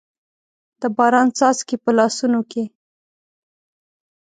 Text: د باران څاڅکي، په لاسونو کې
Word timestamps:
د 0.81 0.83
باران 0.97 1.27
څاڅکي، 1.37 1.75
په 1.83 1.91
لاسونو 1.97 2.39
کې 2.51 2.63